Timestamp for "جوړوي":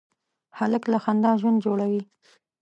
1.65-2.01